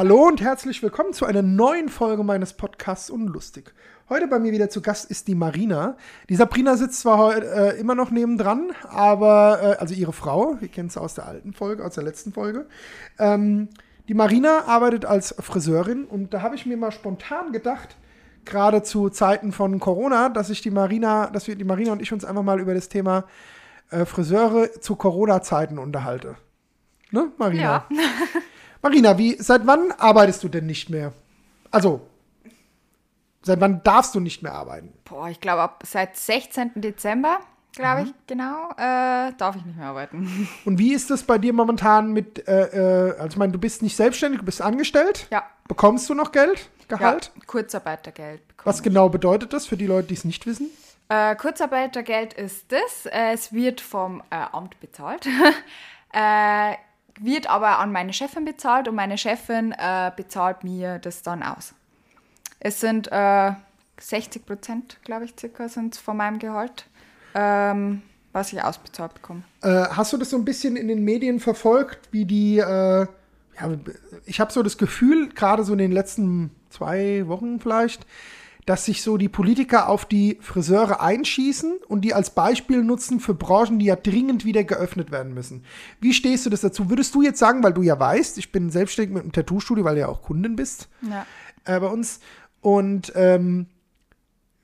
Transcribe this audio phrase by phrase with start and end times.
[0.00, 3.74] Hallo und herzlich willkommen zu einer neuen Folge meines Podcasts Unlustig.
[4.08, 5.98] Heute bei mir wieder zu Gast ist die Marina.
[6.30, 10.68] Die Sabrina sitzt zwar heute äh, immer noch nebendran, aber, äh, also ihre Frau, wir
[10.68, 12.66] kennen sie aus der alten Folge, aus der letzten Folge.
[13.18, 13.68] Ähm,
[14.08, 17.98] die Marina arbeitet als Friseurin und da habe ich mir mal spontan gedacht,
[18.46, 22.10] gerade zu Zeiten von Corona, dass ich die Marina, dass wir die Marina und ich
[22.10, 23.24] uns einfach mal über das Thema
[23.90, 26.36] äh, Friseure zu Corona-Zeiten unterhalte.
[27.10, 27.84] Ne, Marina?
[27.90, 27.96] Ja.
[28.82, 31.12] Marina, wie, seit wann arbeitest du denn nicht mehr?
[31.70, 32.00] Also,
[33.42, 34.92] seit wann darfst du nicht mehr arbeiten?
[35.04, 36.72] Boah, ich glaube, seit 16.
[36.76, 37.40] Dezember,
[37.74, 40.48] glaube ich, genau, äh, darf ich nicht mehr arbeiten.
[40.64, 43.82] Und wie ist das bei dir momentan mit, äh, äh, also ich meine, du bist
[43.82, 45.26] nicht selbstständig, du bist angestellt?
[45.30, 45.44] Ja.
[45.68, 47.30] Bekommst du noch Geld, Gehalt?
[47.36, 48.42] Ja, Kurzarbeitergeld.
[48.64, 50.68] Was genau bedeutet das für die Leute, die es nicht wissen?
[51.08, 53.06] Äh, Kurzarbeitergeld ist das.
[53.06, 55.26] Äh, es wird vom äh, Amt bezahlt.
[57.22, 61.74] wird aber an meine Chefin bezahlt und meine Chefin äh, bezahlt mir das dann aus.
[62.58, 63.52] Es sind äh,
[64.00, 66.86] 60 Prozent, glaube ich, circa sind von meinem Gehalt,
[67.34, 69.42] ähm, was ich ausbezahlt bekomme.
[69.62, 73.70] Äh, hast du das so ein bisschen in den Medien verfolgt, wie die, äh, ja,
[74.26, 78.06] ich habe so das Gefühl, gerade so in den letzten zwei Wochen vielleicht,
[78.66, 83.34] dass sich so die Politiker auf die Friseure einschießen und die als Beispiel nutzen für
[83.34, 85.64] Branchen, die ja dringend wieder geöffnet werden müssen.
[86.00, 86.88] Wie stehst du das dazu?
[86.90, 89.94] Würdest du jetzt sagen, weil du ja weißt, ich bin selbstständig mit einem Tattoo-Studio, weil
[89.94, 91.26] du ja auch Kundin bist Ja.
[91.64, 92.20] äh, bei uns.
[92.60, 93.66] Und ähm,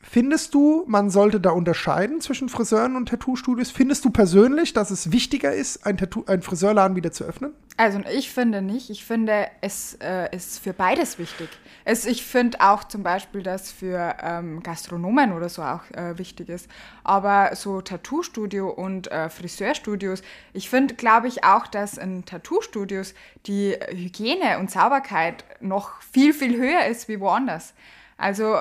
[0.08, 3.70] findest du, man sollte da unterscheiden zwischen Friseuren und Tattoo-Studios?
[3.70, 7.52] Findest du persönlich, dass es wichtiger ist, ein, Tattoo, ein Friseurladen wieder zu öffnen?
[7.78, 8.88] Also ich finde nicht.
[8.88, 11.48] Ich finde, es äh, ist für beides wichtig.
[11.84, 16.48] Es, ich finde auch zum Beispiel, dass für ähm, Gastronomen oder so auch äh, wichtig
[16.48, 16.68] ist.
[17.04, 20.22] Aber so Tattoo-Studio und äh, Friseurstudios,
[20.54, 23.14] ich finde, glaube ich auch, dass in Tattoo-Studios
[23.46, 27.74] die Hygiene und Sauberkeit noch viel, viel höher ist wie woanders.
[28.16, 28.60] Also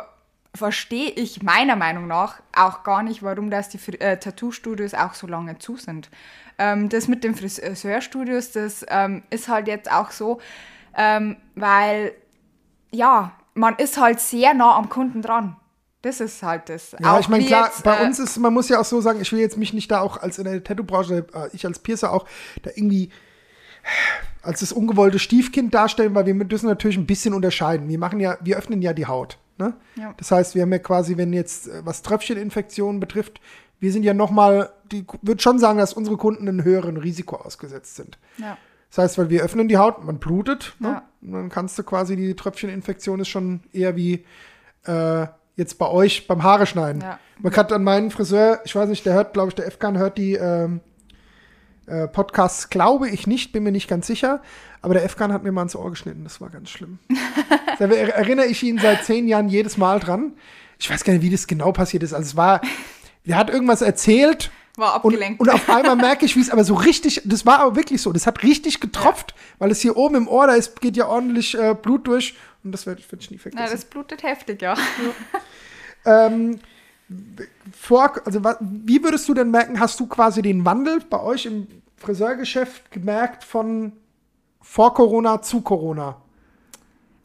[0.56, 5.28] verstehe ich meiner Meinung nach auch gar nicht, warum das die äh, Tattoo-Studios auch so
[5.28, 6.10] lange zu sind.
[6.58, 10.40] Ähm, das mit den Friseurstudios, das ähm, ist halt jetzt auch so,
[10.98, 12.14] ähm, weil
[12.92, 15.58] ja, man ist halt sehr nah am Kunden dran.
[16.02, 16.96] Das ist halt das.
[17.00, 19.02] Ja, Auch ich meine, klar, jetzt, bei äh, uns ist, man muss ja auch so
[19.02, 21.80] sagen, ich will jetzt mich nicht da auch als in der Tattoo-Branche, äh, ich als
[21.80, 22.26] Piercer auch,
[22.62, 23.10] da irgendwie
[24.42, 27.90] als das ungewollte Stiefkind darstellen, weil wir müssen natürlich ein bisschen unterscheiden.
[27.90, 29.40] Wir machen ja, wir öffnen ja die Haut.
[29.58, 29.74] Ne?
[29.96, 30.14] Ja.
[30.18, 33.40] Das heißt, wir haben ja quasi, wenn jetzt äh, was Tröpfcheninfektionen betrifft,
[33.80, 37.96] wir sind ja nochmal, die würde schon sagen, dass unsere Kunden einem höheren Risiko ausgesetzt
[37.96, 38.18] sind.
[38.38, 38.58] Ja.
[38.90, 40.88] Das heißt, weil wir öffnen die Haut, man blutet, ne?
[40.88, 41.04] Ja.
[41.22, 44.26] und dann kannst du quasi, die Tröpfcheninfektion ist schon eher wie
[44.86, 47.04] äh, jetzt bei euch beim Haare schneiden.
[47.40, 50.18] Man kann an meinen Friseur, ich weiß nicht, der hört, glaube ich, der Efkan hört
[50.18, 50.82] die ähm,
[51.88, 54.42] äh, Podcasts, glaube ich nicht, bin mir nicht ganz sicher,
[54.82, 57.00] aber der Efkan hat mir mal ins Ohr geschnitten, das war ganz schlimm.
[57.80, 60.34] da er- erinnere ich ihn seit zehn Jahren jedes Mal dran.
[60.80, 62.14] Ich weiß gar nicht, wie das genau passiert ist.
[62.14, 62.62] Also es war,
[63.26, 65.40] der hat irgendwas erzählt War und, abgelenkt.
[65.40, 68.12] und auf einmal merke ich, wie es aber so richtig, das war aber wirklich so,
[68.12, 71.58] das hat richtig getropft, weil es hier oben im Ohr, da ist, geht ja ordentlich
[71.58, 73.72] äh, Blut durch und das werde werd ich nie Na, vergessen.
[73.72, 74.76] das blutet heftig, ja.
[76.06, 76.60] ähm,
[77.72, 81.68] vor, also wie würdest du denn merken, hast du quasi den Wandel bei euch im
[81.98, 83.94] Friseurgeschäft gemerkt von
[84.62, 86.22] vor Corona zu Corona?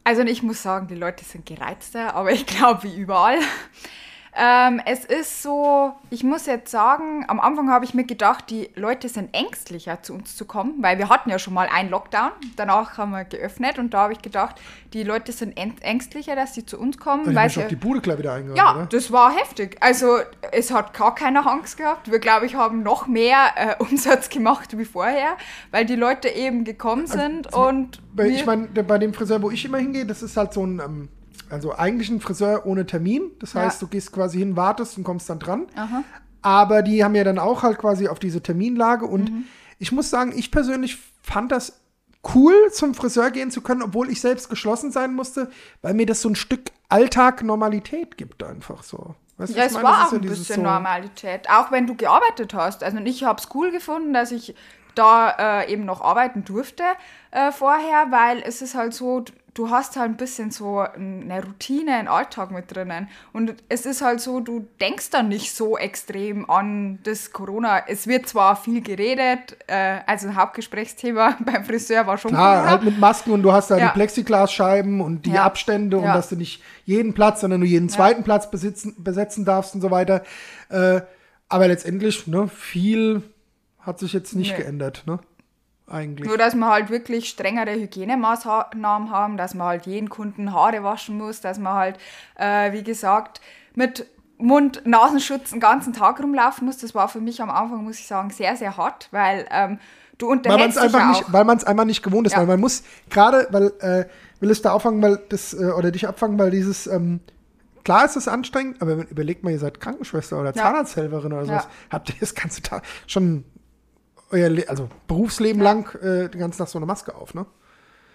[0.03, 3.39] Also ich muss sagen, die Leute sind gereizter, aber ich glaube wie überall.
[4.33, 8.69] Ähm, es ist so, ich muss jetzt sagen, am Anfang habe ich mir gedacht, die
[8.75, 12.31] Leute sind ängstlicher zu uns zu kommen, weil wir hatten ja schon mal einen Lockdown,
[12.55, 14.55] danach haben wir geöffnet und da habe ich gedacht,
[14.93, 17.75] die Leute sind äng- ängstlicher, dass sie zu uns kommen, Ich weil sie, auf die
[17.75, 18.85] Bude gleich wieder eingegangen, ja, oder?
[18.85, 19.75] das war heftig.
[19.81, 20.19] Also
[20.53, 22.09] es hat gar keiner Angst gehabt.
[22.09, 25.35] Wir, glaube ich, haben noch mehr äh, Umsatz gemacht wie vorher,
[25.71, 29.51] weil die Leute eben gekommen sind und Weil wir- ich meine, bei dem Friseur, wo
[29.51, 31.09] ich immer hingehe, das ist halt so ein, ähm,
[31.51, 33.31] also eigentlich ein Friseur ohne Termin.
[33.39, 33.61] Das Ja.
[33.61, 35.67] heißt, du gehst quasi hin, wartest und kommst dann dran.
[35.75, 36.03] Aha.
[36.41, 39.05] Aber die haben ja dann auch halt quasi auf diese Terminlage.
[39.05, 39.45] Und Mhm.
[39.79, 41.79] ich muss sagen, ich persönlich fand das
[42.35, 45.49] cool, zum Friseur gehen zu können, obwohl ich selbst geschlossen sein musste,
[45.81, 49.15] weil mir das so ein Stück Alltag Normalität gibt einfach so.
[49.37, 49.85] Weißt Ja, es meine?
[49.87, 52.83] war auch ja ein bisschen so- Normalität, auch wenn du gearbeitet hast.
[52.83, 54.55] Also ich habe es cool gefunden, dass ich
[54.93, 56.83] da äh, eben noch arbeiten durfte
[57.31, 61.95] äh, vorher, weil es ist halt so, du hast halt ein bisschen so eine Routine,
[61.95, 63.09] einen Alltag mit drinnen.
[63.33, 67.83] Und es ist halt so, du denkst dann nicht so extrem an das Corona.
[67.87, 72.71] Es wird zwar viel geredet, äh, also ein Hauptgesprächsthema beim Friseur war schon Klar, Corona.
[72.71, 73.87] halt mit Masken und du hast da Ja.
[73.89, 75.43] die Plexiglasscheiben und die Ja.
[75.43, 76.13] Abstände und Ja.
[76.13, 79.91] dass du nicht jeden Platz, sondern nur jeden zweiten Platz besitzen, besetzen darfst und so
[79.91, 80.23] weiter.
[80.69, 81.01] Äh,
[81.49, 83.21] aber letztendlich, ne, viel
[83.79, 84.63] hat sich jetzt nicht Nee.
[84.63, 85.19] geändert, ne?
[85.91, 86.27] Eigentlich.
[86.27, 91.17] Nur, dass wir halt wirklich strengere Hygienemaßnahmen haben, dass man halt jeden Kunden Haare waschen
[91.17, 91.97] muss, dass man halt,
[92.35, 93.41] äh, wie gesagt,
[93.75, 94.07] mit
[94.37, 96.77] Mund-Nasenschutz den ganzen Tag rumlaufen muss.
[96.77, 99.79] Das war für mich am Anfang, muss ich sagen, sehr, sehr hart, weil ähm,
[100.17, 102.27] du weil man es unterhältst dich einfach ja nicht, weil man es einmal nicht gewohnt
[102.27, 102.39] ist, Ja.
[102.39, 104.05] weil man muss gerade, weil äh,
[104.39, 107.19] will es da auffangen, weil das äh, oder dich abfangen, weil dieses ähm,
[107.83, 110.63] klar ist es anstrengend, aber überlegt mal, ihr seid Krankenschwester oder Ja.
[110.63, 111.69] Zahnarzthelferin oder sowas, Ja.
[111.91, 113.43] habt ihr das ganze Tag schon
[114.31, 117.45] euer Le also Berufsleben lang äh, den ganzen Tag so eine Maske auf, ne?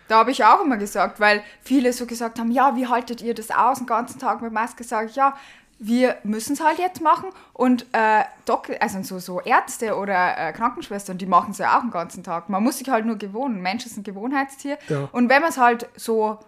[0.09, 3.35] Da habe ich auch immer gesagt, weil viele so gesagt haben, ja, wie haltet ihr
[3.35, 4.85] das aus, den ganzen Tag mit Maske?
[4.85, 5.35] Sage ich, ja,
[5.79, 7.31] wir müssen es halt jetzt machen.
[7.53, 11.83] Und äh, Doc also so, so Ärzte oder äh, Krankenschwestern, die machen es ja auch
[11.83, 12.49] den ganzen Tag.
[12.49, 13.61] Man muss sich halt nur gewohnen.
[13.61, 14.79] Mensch ist ein Gewohnheitstier.
[14.89, 15.09] Ja.
[15.13, 16.39] Und wenn man es halt so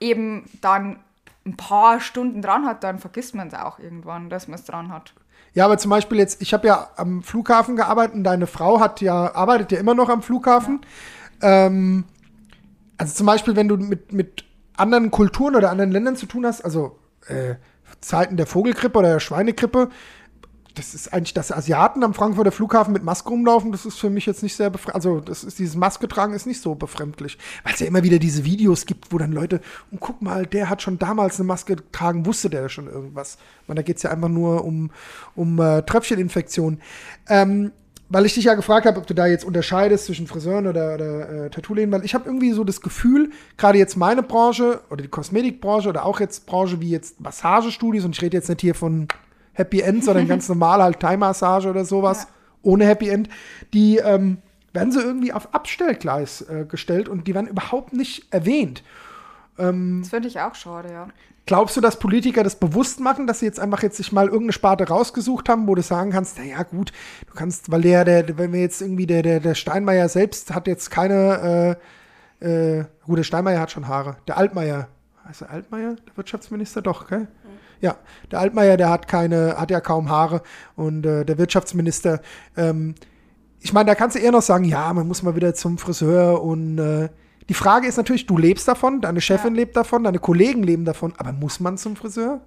[0.00, 0.98] eben dann
[1.44, 4.92] ein paar Stunden dran hat, dann vergisst man es auch irgendwann, dass man es dran
[4.92, 5.12] hat.
[5.56, 9.00] Ja, aber zum Beispiel jetzt, ich habe ja am Flughafen gearbeitet und deine Frau hat
[9.00, 10.82] ja, arbeitet ja immer noch am Flughafen.
[11.40, 12.04] Ähm,
[12.98, 14.44] also zum Beispiel, wenn du mit, mit
[14.76, 16.98] anderen Kulturen oder anderen Ländern zu tun hast, also
[17.28, 17.54] äh,
[18.02, 19.88] Zeiten der Vogelgrippe oder der Schweinegrippe,
[20.76, 24.26] das ist eigentlich, dass Asiaten am Frankfurter Flughafen mit Maske rumlaufen, das ist für mich
[24.26, 24.94] jetzt nicht sehr befremdlich.
[24.94, 27.38] Also, das ist dieses Maske tragen ist nicht so befremdlich.
[27.64, 30.68] Weil es ja immer wieder diese Videos gibt, wo dann Leute, und guck mal, der
[30.68, 33.38] hat schon damals eine Maske getragen, wusste der schon irgendwas.
[33.66, 34.90] Weil da geht es ja einfach nur um,
[35.34, 36.80] um äh, Tröpfcheninfektionen.
[37.28, 37.72] Ähm,
[38.08, 41.46] weil ich dich ja gefragt habe, ob du da jetzt unterscheidest zwischen Friseuren oder, oder
[41.46, 45.08] äh, Tattoo-Läden, weil ich habe irgendwie so das Gefühl, gerade jetzt meine Branche oder die
[45.08, 49.08] Kosmetikbranche oder auch jetzt Branche wie jetzt Massagestudios, und ich rede jetzt nicht hier von
[49.56, 52.28] Happy End, sondern ganz normal halt Thai-Massage oder sowas, Ja.
[52.62, 53.28] ohne Happy End,
[53.74, 54.38] die ähm,
[54.72, 58.82] werden so irgendwie auf Abstellgleis äh, gestellt und die werden überhaupt nicht erwähnt.
[59.58, 59.64] Das
[60.10, 61.08] finde ich auch schade, ja.
[61.46, 64.52] Glaubst du, dass Politiker das bewusst machen, dass sie jetzt einfach jetzt sich mal irgendeine
[64.52, 66.92] Sparte rausgesucht haben, wo du sagen kannst, naja gut,
[67.26, 70.66] du kannst, weil der, der, wenn wir jetzt irgendwie, der, der, der Steinmeier selbst hat
[70.66, 71.78] jetzt keine,
[72.40, 74.16] äh, äh, gut, der Steinmeier hat schon Haare.
[74.28, 74.88] Der Altmaier,
[75.26, 76.82] heißt der Altmaier, der Wirtschaftsminister?
[76.82, 77.28] Doch, gell?
[77.80, 77.96] Ja,
[78.30, 80.42] der Altmaier, der hat keine, hat ja kaum Haare
[80.76, 82.20] und äh, der Wirtschaftsminister,
[82.56, 82.94] ähm,
[83.60, 86.42] ich meine, da kannst du eher noch sagen, ja, man muss mal wieder zum Friseur
[86.42, 87.08] und äh,
[87.48, 89.60] die Frage ist natürlich, du lebst davon, deine Chefin Ja.
[89.60, 92.40] lebt davon, deine Kollegen leben davon, aber muss man zum Friseur?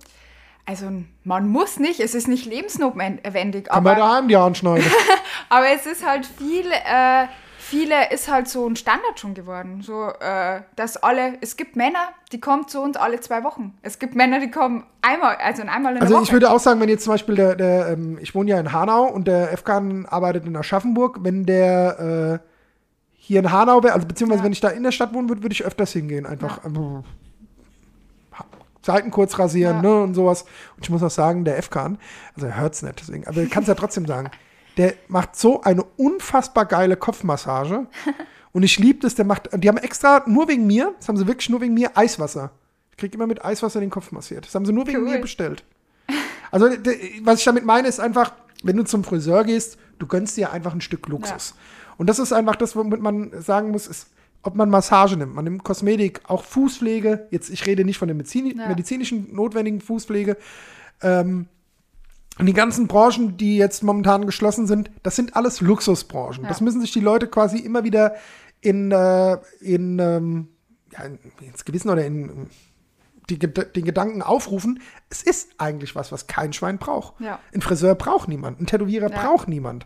[0.66, 0.86] Also
[1.24, 4.86] man muss nicht, es ist nicht lebensnotwendig, Kann man aber, daheim die Haaren schneiden.
[5.50, 7.26] aber es ist halt viel, äh,
[7.70, 9.82] viele ist halt so ein Standard schon geworden.
[9.82, 13.78] So, äh, dass alle, es gibt Männer, die kommen zu uns alle zwei Wochen.
[13.82, 16.24] Es gibt Männer, die kommen einmal, also einmal in der Also Woche.
[16.24, 18.72] ich würde auch sagen, wenn jetzt zum Beispiel der, der ähm, ich wohne ja in
[18.74, 22.50] Hanau und der Efkan arbeitet in Aschaffenburg, wenn der äh,
[23.14, 24.46] hier in Hanau wäre, also beziehungsweise Ja.
[24.46, 26.26] wenn ich da in der Stadt wohnen würde, würde ich öfters hingehen.
[26.26, 27.04] Einfach ähm,
[28.82, 29.82] Seiten kurz rasieren, Ja.
[29.82, 30.44] ne, und sowas.
[30.78, 31.98] Und ich muss auch sagen, der Efkan,
[32.36, 34.32] also er hört's nicht, deswegen, aber es ja trotzdem sagen,
[34.80, 37.86] der macht so eine unfassbar geile Kopfmassage.
[38.52, 41.28] Und ich liebe das, der macht, die haben extra, nur wegen mir, das haben sie
[41.28, 42.50] wirklich nur wegen mir, Eiswasser.
[42.92, 44.48] Ich krieg immer mit Eiswasser den Kopf massiert.
[44.48, 45.12] Das haben sie nur wegen Cool.
[45.12, 45.64] mir bestellt.
[46.50, 46.66] Also,
[47.24, 48.34] was ich damit meine, ist einfach,
[48.64, 51.54] wenn du zum Friseur gehst, du gönnst dir einfach ein Stück Luxus.
[51.98, 54.08] Und das ist einfach das, womit man sagen muss, ist,
[54.42, 57.28] ob man Massage nimmt, man nimmt Kosmetik, auch Fußpflege.
[57.30, 58.68] Jetzt, ich rede nicht von der Medizin, Ja.
[58.70, 60.38] medizinischen notwendigen Fußpflege.
[61.02, 61.48] Ähm,
[62.40, 66.44] und die ganzen Branchen, die jetzt momentan geschlossen sind, das sind alles Luxusbranchen.
[66.44, 66.50] Ja.
[66.50, 68.16] Das müssen sich die Leute quasi immer wieder
[68.62, 70.48] in, äh, in, ähm,
[70.92, 72.48] ja, in, ins Gewissen oder in
[73.30, 74.82] die, den Gedanken aufrufen.
[75.10, 77.20] Es ist eigentlich was, was kein Schwein braucht.
[77.20, 77.40] Ja.
[77.54, 79.22] Ein Friseur braucht niemand, ein Tätowierer Ja.
[79.22, 79.86] braucht niemand.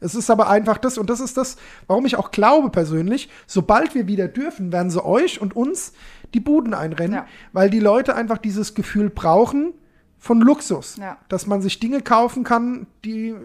[0.00, 1.56] Es ist aber einfach das, und das ist das,
[1.88, 5.92] warum ich auch glaube persönlich, sobald wir wieder dürfen, werden sie euch und uns
[6.32, 7.22] die Buden einrennen,
[7.52, 9.74] weil die Leute einfach dieses Gefühl brauchen
[10.18, 10.96] von Luxus.
[10.96, 11.16] Ja.
[11.28, 13.36] Dass man sich Dinge kaufen kann, die äh,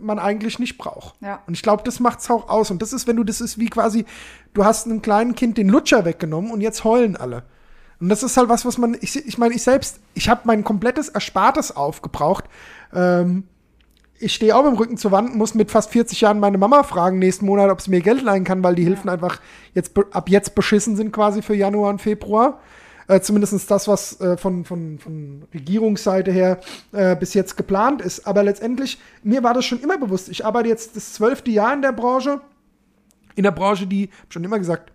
[0.00, 1.14] man eigentlich nicht braucht.
[1.20, 1.40] Ja.
[1.46, 2.70] Und ich glaube, das macht's auch aus.
[2.70, 4.04] Und das ist, wenn du, das ist wie quasi,
[4.54, 7.44] du hast einem kleinen Kind den Lutscher weggenommen und jetzt heulen alle.
[8.00, 10.64] Und das ist halt was, was man, ich, ich meine, ich selbst, ich habe mein
[10.64, 12.44] komplettes Erspartes aufgebraucht.
[12.92, 13.44] Ähm,
[14.18, 17.18] ich stehe auch dem Rücken zur Wand muss mit fast 40 Jahren meine Mama fragen
[17.18, 19.40] nächsten Monat, ob sie mir Geld leihen kann, weil die Hilfen einfach
[19.74, 22.60] jetzt ab jetzt beschissen sind quasi für Januar und Februar.
[23.08, 26.60] Äh, Zumindest das, was äh, von, von, von Regierungsseite her
[26.92, 28.26] äh, bis jetzt geplant ist.
[28.26, 30.28] Aber letztendlich, mir war das schon immer bewusst.
[30.28, 32.40] Ich arbeite jetzt das zwölfte Jahr in der Branche.
[33.34, 34.92] In der Branche, die, schon immer gesagt,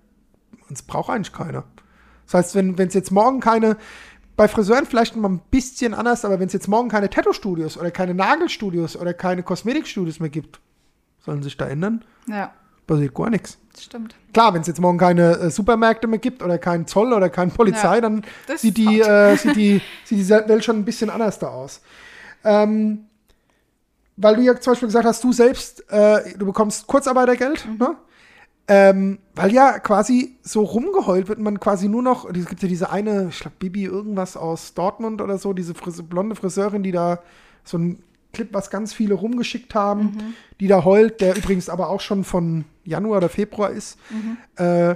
[0.69, 1.63] uns braucht eigentlich keiner.
[2.25, 3.77] Das heißt, wenn es jetzt morgen keine,
[4.35, 7.89] bei Friseuren vielleicht mal ein bisschen anders, aber wenn es jetzt morgen keine Tattoo-Studios oder
[7.89, 10.59] keine Nagelstudios oder keine Kosmetikstudios mehr gibt,
[11.19, 12.03] sollen sich da ändern?
[12.27, 12.53] ja,
[12.87, 13.57] Passiert gar nichts.
[13.77, 14.15] stimmt.
[14.33, 17.51] Klar, wenn es jetzt morgen keine äh, Supermärkte mehr gibt oder keinen Zoll oder keine
[17.51, 18.23] Polizei, Ja, dann
[18.55, 21.81] sieht die, äh, sieht, die, sieht die Welt schon ein bisschen anders da aus.
[22.43, 23.05] Ähm,
[24.15, 27.77] weil du ja zum Beispiel gesagt hast, du selbst, äh, du bekommst Kurzarbeitergeld, Mhm.
[27.77, 27.95] ne?
[28.69, 32.89] Ähm, weil ja quasi so rumgeheult wird man quasi nur noch, es gibt ja diese
[32.89, 37.19] eine, ich glaube Bibi irgendwas aus Dortmund oder so, diese Frise, blonde Friseurin, die da
[37.63, 38.03] so ein
[38.33, 40.33] Clip, was ganz viele rumgeschickt haben, Mhm.
[40.59, 43.97] die da heult, der übrigens aber auch schon von Januar oder Februar ist.
[44.09, 44.37] Mhm.
[44.55, 44.95] Äh,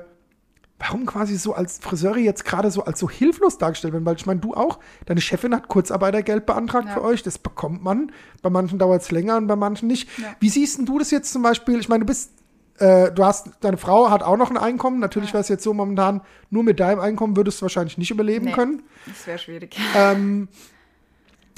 [0.80, 4.06] warum quasi so als Friseure jetzt gerade so als so hilflos dargestellt werden?
[4.06, 6.94] Weil ich meine, du auch, deine Chefin hat Kurzarbeitergeld beantragt Ja.
[6.96, 8.12] für euch, das bekommt man.
[8.42, 10.10] Bei manchen dauert es länger und bei manchen nicht.
[10.18, 10.36] Ja.
[10.40, 11.80] Wie siehst denn du das jetzt zum Beispiel?
[11.80, 12.32] Ich meine, du bist,
[12.80, 15.00] äh, du hast, deine Frau hat auch noch ein Einkommen.
[15.00, 15.34] Natürlich Ja.
[15.36, 18.52] wäre es jetzt so momentan, nur mit deinem Einkommen würdest du wahrscheinlich nicht überleben Nee.
[18.54, 18.82] können.
[19.06, 19.78] Das wäre schwierig.
[19.96, 20.48] Ähm,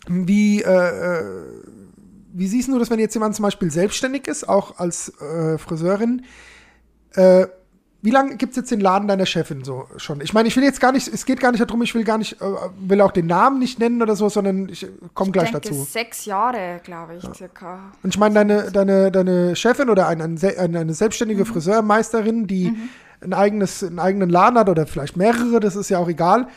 [0.08, 1.44] wie, äh, äh,
[2.34, 6.24] wie siehst du das, wenn jetzt jemand zum Beispiel selbstständig ist, auch als äh, Friseurin?
[7.13, 7.48] Äh,
[8.02, 10.20] wie lange gibt es jetzt den Laden deiner Chefin so schon?
[10.20, 12.18] Ich meine, ich will jetzt gar nicht, es geht gar nicht darum, ich will gar
[12.18, 12.46] nicht, äh,
[12.82, 15.84] will auch den Namen nicht nennen oder so, sondern ich komme gleich ich denke, dazu.
[15.84, 17.94] sechs Jahre, glaube ich, circa.
[18.04, 20.38] Und ich meine, deine, deine, deine Chefin oder ein, ein,
[20.75, 22.74] eine, selbstständige Friseurmeisterin, die
[23.22, 26.50] ein eigenes, einen eigenen Laden hat oder vielleicht mehrere, das ist ja auch egal.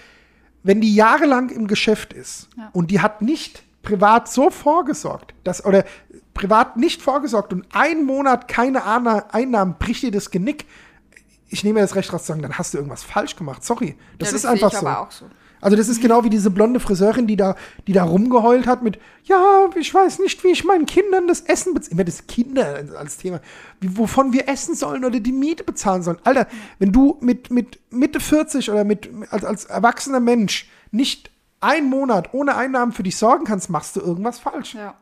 [0.65, 2.71] Wenn die jahrelang im Geschäft ist Ja.
[2.73, 5.85] und die hat nicht privat so vorgesorgt, dass, oder
[6.35, 10.67] privat nicht vorgesorgt und einen Monat keine Einnahmen bricht dir das Genick,
[11.49, 13.65] ich nehme das Recht raus zu sagen, dann hast du irgendwas falsch gemacht.
[13.65, 13.97] Sorry.
[14.19, 15.07] Das ja, ist sehe einfach so.
[15.11, 15.27] so.
[15.61, 17.55] Also das ist genau wie diese blonde Friseurin, die da,
[17.87, 21.73] die da rumgeheult hat mit, ja, ich weiß nicht, wie ich meinen Kindern das Essen
[21.73, 21.93] bezahle.
[21.93, 23.41] Immer das Kinder als Thema.
[23.81, 26.19] Wie, wovon wir essen sollen oder die Miete bezahlen sollen.
[26.25, 26.49] Alter,
[26.81, 32.33] wenn du mit, mit Mitte 40 oder mit, als, als erwachsener Mensch nicht einen Monat
[32.33, 34.75] ohne Einnahmen für dich sorgen kannst, machst du irgendwas falsch.
[34.75, 34.95] Ja.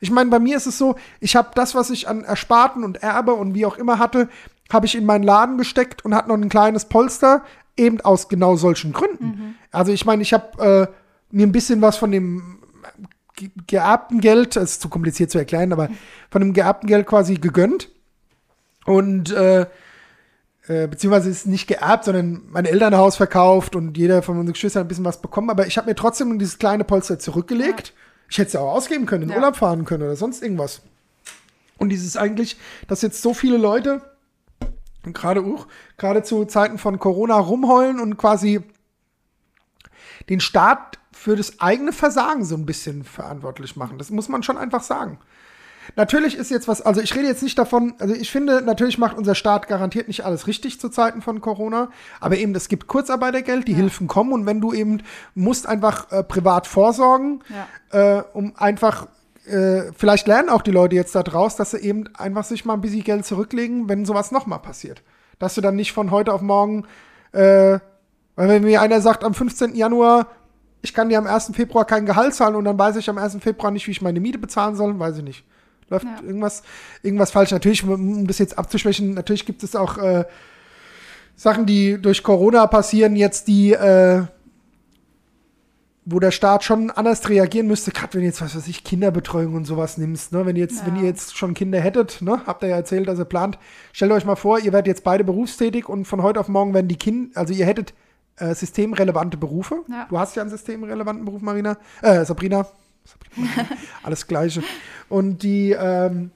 [0.00, 3.02] Ich meine, bei mir ist es so, ich habe das, was ich an Ersparten und
[3.02, 4.28] Erbe und wie auch immer hatte,
[4.72, 7.44] habe ich in meinen Laden gesteckt und hatte noch ein kleines Polster,
[7.76, 9.56] eben aus genau solchen Gründen.
[9.70, 10.94] Also ich meine, ich habe äh,
[11.30, 12.58] mir ein bisschen was von dem
[13.36, 15.88] ge- geerbten Geld, das ist zu kompliziert zu erklären, aber
[16.30, 17.90] von dem geerbten Geld quasi gegönnt.
[18.86, 19.66] Und äh,
[20.66, 24.86] äh, beziehungsweise ist nicht geerbt, sondern mein Elternhaus verkauft und jeder von unseren Geschwistern hat
[24.86, 25.50] ein bisschen was bekommen.
[25.50, 27.92] Aber ich habe mir trotzdem dieses kleine Polster zurückgelegt.
[28.30, 29.36] Ich hätte es ja auch ausgeben können, in Ja.
[29.36, 30.82] Urlaub fahren können oder sonst irgendwas.
[31.76, 32.56] Und dieses eigentlich,
[32.88, 34.00] dass jetzt so viele Leute,
[35.02, 35.66] gerade auch,
[35.98, 38.62] gerade zu Zeiten von Corona rumheulen und quasi
[40.30, 43.98] den Staat für das eigene Versagen so ein bisschen verantwortlich machen.
[43.98, 45.18] Das muss man schon einfach sagen.
[45.96, 49.16] Natürlich ist jetzt was, also ich rede jetzt nicht davon, also ich finde, natürlich macht
[49.16, 53.68] unser Staat garantiert nicht alles richtig zu Zeiten von Corona, aber eben es gibt Kurzarbeitergeld,
[53.68, 55.02] die Hilfen kommen und wenn du eben
[55.34, 57.42] musst einfach äh, privat vorsorgen,
[57.90, 59.08] äh, um einfach,
[59.46, 62.74] äh, vielleicht lernen auch die Leute jetzt da draus, dass sie eben einfach sich mal
[62.74, 65.02] ein bisschen Geld zurücklegen, wenn sowas nochmal passiert.
[65.38, 66.86] Dass du dann nicht von heute auf morgen,
[67.32, 67.78] äh,
[68.36, 69.74] weil wenn mir einer sagt am 15.
[69.74, 70.26] Januar,
[70.82, 71.52] ich kann dir am 1.
[71.54, 73.38] Februar kein Gehalt zahlen und dann weiß ich am 1.
[73.40, 75.44] Februar nicht, wie ich meine Miete bezahlen soll, weiß ich nicht.
[75.90, 76.22] Läuft Ja.
[76.24, 76.62] irgendwas,
[77.02, 77.50] irgendwas falsch.
[77.50, 80.24] Natürlich, um das jetzt abzuschwächen, natürlich gibt es auch äh,
[81.36, 84.22] Sachen, die durch Corona passieren, jetzt die, äh,
[86.06, 89.54] wo der Staat schon anders reagieren müsste, gerade wenn du jetzt, was weiß ich, Kinderbetreuung
[89.54, 90.44] und sowas nimmst, ne?
[90.44, 90.86] Wenn ihr jetzt, Ja.
[90.86, 93.58] wenn ihr jetzt schon Kinder hättet, ne, habt ihr ja erzählt, dass ihr plant,
[93.92, 96.88] stellt euch mal vor, ihr werdet jetzt beide berufstätig und von heute auf morgen werden
[96.88, 97.94] die Kinder, also ihr hättet
[98.36, 99.76] äh, systemrelevante Berufe.
[99.88, 100.06] Ja.
[100.10, 101.78] Du hast ja einen systemrelevanten Beruf, Marina.
[102.02, 102.66] Äh, Sabrina.
[104.02, 104.62] Alles Gleiche.
[105.08, 106.30] Und die, ähm,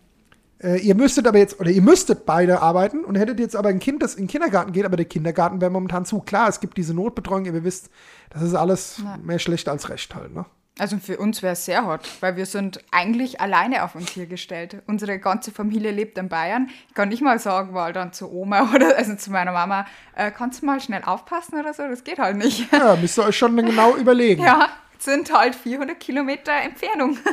[0.62, 3.78] äh, ihr müsstet aber jetzt, oder ihr müsstet beide arbeiten und hättet jetzt aber ein
[3.78, 6.20] Kind, das in den Kindergarten geht, aber der Kindergarten wäre momentan zu.
[6.20, 7.90] Klar, es gibt diese Notbetreuung, ihr wisst,
[8.30, 9.16] das ist alles Ja.
[9.22, 10.44] mehr schlecht als recht halt, ne?
[10.80, 14.26] Also für uns wäre es sehr hart, weil wir sind eigentlich alleine auf uns hier
[14.26, 14.80] gestellt.
[14.86, 16.68] Unsere ganze Familie lebt in Bayern.
[16.86, 20.30] Ich kann nicht mal sagen, mal dann zu Oma oder also zu meiner Mama, äh,
[20.30, 21.82] kannst du mal schnell aufpassen oder so?
[21.88, 22.70] Das geht halt nicht.
[22.72, 24.40] Ja, müsst ihr euch schon genau überlegen.
[24.44, 24.68] Ja,
[25.02, 27.18] sind halt 400 Kilometer Entfernung.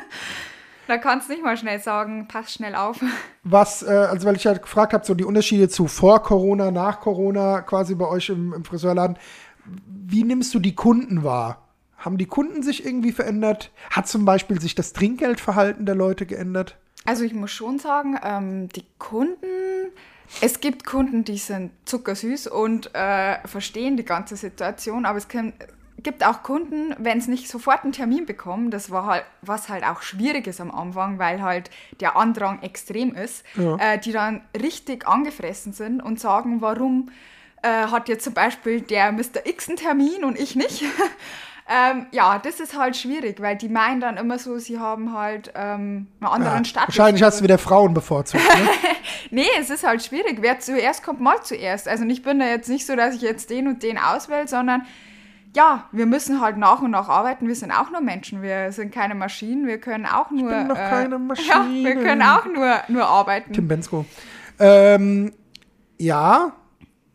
[0.88, 3.03] Da kannst du nicht mal schnell sagen, pass schnell auf.
[3.43, 7.00] Was, äh, also weil ich ja gefragt habe, so die Unterschiede zu vor Corona, nach
[7.00, 9.17] Corona, quasi bei euch im, im Friseurladen.
[9.88, 11.67] Wie nimmst du die Kunden wahr?
[11.98, 13.72] Haben die Kunden sich irgendwie verändert?
[13.89, 16.77] Hat zum Beispiel sich das Trinkgeldverhalten der Leute geändert?
[17.03, 19.91] Also ich muss schon sagen, ähm, die Kunden,
[20.41, 25.53] es gibt Kunden, die sind zuckersüß und äh, verstehen die ganze Situation, aber es kann,
[26.04, 29.84] gibt auch Kunden, wenn sie nicht sofort einen Termin bekommen, das war halt, was halt
[29.86, 33.78] auch schwierig ist am Anfang, weil halt der Andrang extrem ist, Ja.
[33.78, 37.10] äh, die dann richtig angefressen sind und sagen, warum
[37.64, 39.46] äh, hat jetzt zum Beispiel der Mr.
[39.46, 40.84] X einen Termin und ich nicht.
[41.68, 45.52] ähm, ja, das ist halt schwierig, weil die meinen dann immer so, sie haben halt
[45.56, 46.88] ähm, einen anderen Ja, Status.
[46.90, 48.44] wahrscheinlich hast du wieder Frauen bevorzugt.
[48.44, 48.70] Ne?
[49.32, 50.38] Nee, es ist halt schwierig.
[50.42, 51.88] Wer zuerst kommt, mal zuerst.
[51.88, 54.86] Also ich bin da jetzt nicht so, dass ich jetzt den und den auswähle, sondern
[55.56, 57.48] ja, wir müssen halt nach und nach arbeiten.
[57.48, 58.42] Wir sind auch nur Menschen.
[58.42, 59.66] Wir sind keine Maschinen.
[59.68, 60.50] Wir können auch nur.
[60.50, 61.96] bin doch keine Ja, wir Maschine.
[61.96, 63.54] können auch nur, nur arbeiten.
[63.54, 64.06] Tim Bensko.
[64.60, 65.32] Ähm,
[65.98, 66.54] Ja,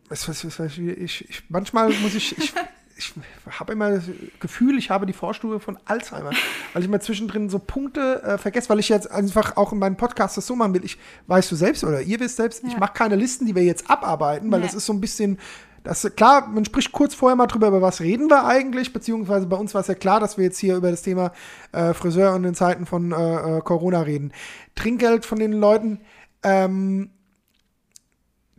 [0.09, 2.53] es, es, es, ich, ich, manchmal muss ich, ich,
[2.97, 3.13] ich
[3.59, 4.03] habe immer das
[4.39, 6.31] Gefühl, ich habe die Vorstufe von Alzheimer,
[6.73, 9.95] weil ich mal zwischendrin so Punkte äh, vergesse, weil ich jetzt einfach auch in meinem
[9.97, 10.83] Podcast das so machen will.
[10.83, 12.69] Ich weißt du selbst oder ihr wisst selbst, Ja.
[12.69, 14.65] ich mache keine Listen, die wir jetzt abarbeiten, weil Nee.
[14.65, 15.39] das ist so ein bisschen
[15.83, 19.55] das klar, man spricht kurz vorher mal drüber, über was reden wir eigentlich, beziehungsweise bei
[19.57, 21.31] uns war es ja klar, dass wir jetzt hier über das Thema
[21.71, 24.31] äh, Friseur und in Zeiten von äh, äh, Corona reden.
[24.75, 26.01] Trinkgeld von den Leuten,
[26.43, 27.09] ähm,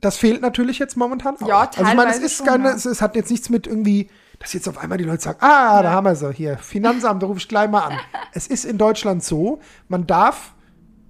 [0.00, 1.46] das fehlt natürlich jetzt momentan auch.
[1.48, 4.10] Ja, also ich meine, es ist keine, es, es hat jetzt nichts mit irgendwie,
[4.40, 5.94] dass jetzt auf einmal die Leute sagen, ah, da Ja.
[5.94, 7.98] haben wir sie hier, Finanzamt, da rufe ich gleich mal an.
[8.32, 10.54] es ist in Deutschland so, man darf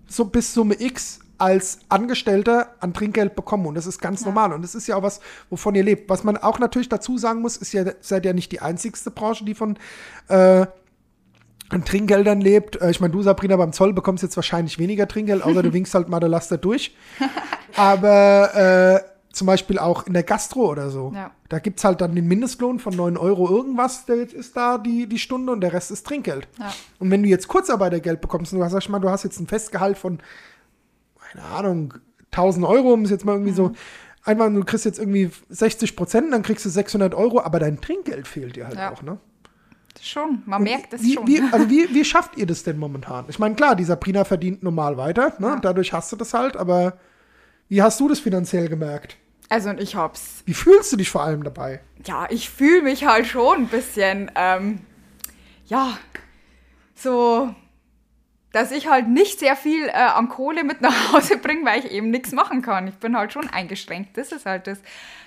[0.06, 4.62] so bis Summe X als Angestellter an Trinkgeld bekommen und das ist ganz normal und
[4.62, 5.20] das ist ja auch was,
[5.50, 6.08] wovon ihr lebt.
[6.08, 9.44] Was man auch natürlich dazu sagen muss, ist ja, seid ja nicht die einzigste Branche,
[9.44, 9.76] die von
[10.28, 10.66] äh,
[11.68, 12.80] Trinkgeldern lebt.
[12.80, 15.92] Äh, ich meine, du, Sabrina, beim Zoll bekommst jetzt wahrscheinlich weniger Trinkgeld, außer du winkst
[15.96, 16.94] halt mal der Laster durch.
[17.76, 21.10] Aber äh, zum Beispiel auch in der Gastro oder so.
[21.12, 21.32] Ja.
[21.48, 24.78] Da gibt es halt dann den Mindestlohn von 9 Euro irgendwas, der jetzt ist da
[24.78, 26.46] die, die Stunde und der Rest ist Trinkgeld.
[26.60, 26.72] Ja.
[27.00, 29.40] Und wenn du jetzt Kurzarbeitergeld bekommst und du hast, sag ich mal, du hast jetzt
[29.40, 30.20] ein Festgehalt von,
[31.32, 31.94] keine Ahnung,
[32.30, 33.72] 1000 Euro, um es jetzt mal irgendwie so,
[34.24, 38.26] einfach, du kriegst jetzt irgendwie 60 Prozent, dann kriegst du 600 Euro, aber dein Trinkgeld
[38.28, 38.92] fehlt dir halt Ja.
[38.92, 39.18] auch, ne?
[40.00, 41.26] Schon, man merkt es wie, schon.
[41.26, 43.26] Wie, also wie, wie schafft ihr das denn momentan?
[43.28, 45.48] Ich meine, klar, die Sabrina verdient normal weiter, ne?
[45.48, 45.60] Ja.
[45.60, 46.94] Dadurch hast du das halt, aber
[47.68, 49.16] wie hast du das finanziell gemerkt?
[49.48, 51.80] Also und ich hab's, Wie fühlst du dich vor allem dabei?
[52.06, 54.80] ja, ich fühle mich halt schon ein bisschen, ähm,
[55.66, 55.98] ja,
[56.94, 57.54] so,
[58.52, 61.90] dass ich halt nicht sehr viel äh, an Kohle mit nach Hause bringe, weil ich
[61.90, 62.86] eben nichts machen kann.
[62.86, 64.78] Ich bin halt schon eingeschränkt, das ist halt das.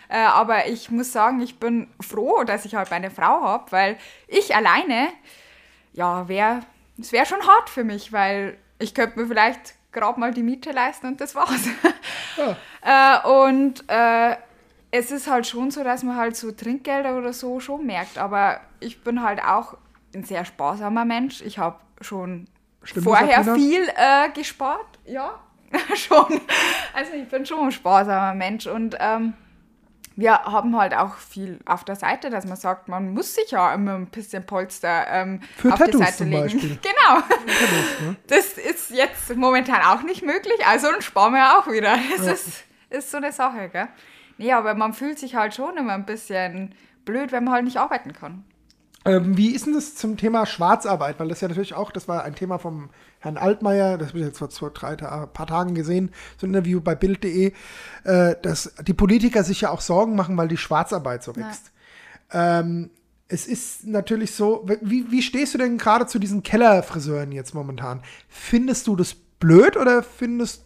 [0.07, 3.97] Äh, aber ich muss sagen, ich bin froh, dass ich halt meine Frau habe, weil
[4.27, 5.09] ich alleine,
[5.93, 6.61] ja, wäre,
[6.99, 10.71] es wäre schon hart für mich, weil ich könnte mir vielleicht gerade mal die Miete
[10.71, 11.67] leisten und das war's.
[12.81, 14.35] äh, und äh,
[14.91, 18.17] es ist halt schon so, dass man halt so Trinkgelder oder so schon merkt.
[18.17, 19.77] Aber ich bin halt auch
[20.13, 21.41] ein sehr sparsamer Mensch.
[21.41, 22.47] Ich habe schon
[22.85, 24.85] Stimmt vorher viel äh, gespart.
[25.05, 25.39] Ja,
[25.95, 26.41] schon.
[26.93, 29.33] Also ich bin schon ein sparsamer Mensch und ähm,
[30.17, 33.73] wir haben halt auch viel auf der Seite, dass man sagt, man muss sich ja
[33.73, 36.41] immer ein bisschen Polster ähm, Für auf die Tattoos Seite zum legen.
[36.43, 36.79] Beispiel.
[36.81, 38.07] Genau.
[38.09, 38.15] ne?
[38.27, 41.97] Das ist jetzt momentan auch nicht möglich, also dann sparen wir auch wieder.
[42.17, 42.31] Das Ja.
[42.31, 43.89] ist, ist so eine Sache, gell?
[44.37, 47.77] Nee, aber man fühlt sich halt schon immer ein bisschen blöd, wenn man halt nicht
[47.77, 48.45] arbeiten kann.
[49.05, 51.19] Ähm, wie ist denn das zum Thema Schwarzarbeit?
[51.19, 52.89] Weil das ja natürlich auch, das war ein Thema vom
[53.19, 56.81] Herrn Altmaier, das habe ich jetzt vor zwei, drei paar Tagen gesehen, so ein Interview
[56.81, 57.53] bei Bild.de,
[58.03, 61.71] äh, dass die Politiker sich ja auch Sorgen machen, weil die Schwarzarbeit so wächst.
[62.31, 62.89] Ähm,
[63.27, 68.01] es ist natürlich so, wie, wie stehst du denn gerade zu diesen Kellerfriseuren jetzt momentan?
[68.27, 70.63] Findest du das blöd oder findest,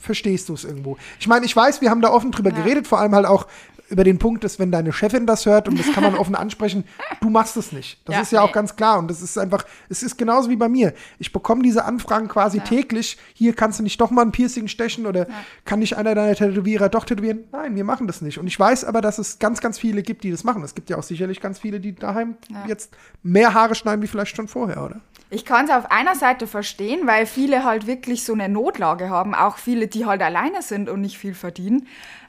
[0.00, 0.96] verstehst du es irgendwo?
[1.20, 2.56] Ich meine, ich weiß, wir haben da offen drüber Ja.
[2.56, 3.46] geredet, vor allem halt auch
[3.88, 6.84] über den Punkt, dass wenn deine Chefin das hört und das kann man offen ansprechen,
[7.20, 8.00] du machst es nicht.
[8.04, 8.52] Das Ja, ist ja auch nee.
[8.52, 10.92] ganz klar und das ist einfach, es ist genauso wie bei mir.
[11.18, 12.64] Ich bekomme diese Anfragen quasi Ja.
[12.64, 13.16] täglich.
[13.34, 15.26] Hier kannst du nicht doch mal ein Piercing stechen oder
[15.64, 17.44] kann nicht einer deiner Tätowierer doch tätowieren?
[17.52, 18.38] Nein, wir machen das nicht.
[18.38, 20.62] Und ich weiß aber, dass es ganz, ganz viele gibt, die das machen.
[20.62, 22.64] Es gibt ja auch sicherlich ganz viele, die daheim Ja.
[22.66, 25.00] jetzt mehr Haare schneiden wie vielleicht schon vorher, oder?
[25.28, 29.34] Ich kann es auf einer Seite verstehen, weil viele halt wirklich so eine Notlage haben,
[29.34, 31.88] auch viele, die halt alleine sind und nicht viel verdienen.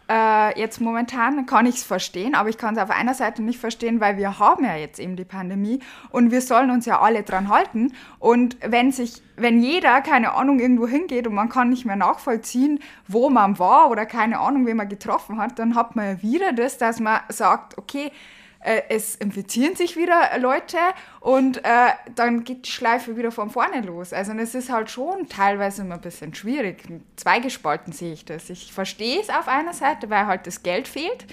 [0.09, 3.59] Äh, jetzt momentan kann ich es verstehen, aber ich kann es auf einer Seite nicht
[3.59, 5.79] verstehen, weil wir haben ja jetzt eben die Pandemie
[6.11, 7.91] und wir sollen uns ja alle dran halten.
[8.17, 12.79] Und wenn sich, wenn jeder, keine Ahnung, irgendwo hingeht und man kann nicht mehr nachvollziehen,
[13.07, 16.53] wo man war oder keine Ahnung, wen man getroffen hat, dann hat man ja wieder
[16.53, 18.11] das, dass man sagt, okay,
[18.59, 20.77] äh, es infizieren sich wieder Leute
[21.19, 24.13] und äh, dann geht die Schleife wieder von vorne los.
[24.13, 26.83] Also es ist halt schon teilweise immer ein bisschen schwierig.
[27.15, 28.49] Zweigespalten sehe ich das.
[28.49, 31.25] Ich verstehe es auf einer Seite, weil halt das Geld fehlt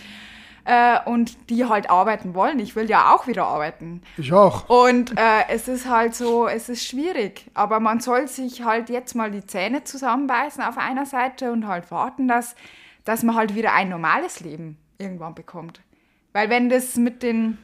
[0.65, 2.59] äh, und die halt arbeiten wollen.
[2.59, 4.03] Ich will ja auch wieder arbeiten.
[4.17, 4.69] Ich auch.
[4.69, 7.51] Und äh, es ist halt so, es ist schwierig.
[7.55, 11.91] Aber man soll sich halt jetzt mal die Zähne zusammenbeißen auf einer Seite und halt
[11.91, 12.55] warten, dass,
[13.05, 15.81] dass man halt wieder ein normales Leben irgendwann bekommt.
[16.35, 17.57] Weil wenn das mit den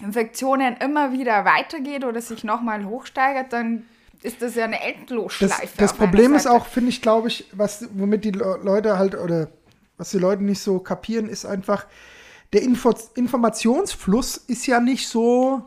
[0.00, 3.84] Infektionen immer wieder weitergeht oder sich nochmal hochsteigert, dann
[4.22, 5.68] ist das ja eine Das, Endlosschleife.
[5.76, 9.16] das einer Problem ist auch, finde ich, glaube ich, was, womit die Le- Leute halt,
[9.16, 9.48] oder
[9.96, 11.86] was die Leute nicht so kapieren, ist einfach,
[12.52, 15.62] der Info Informationsfluss ist ja nicht so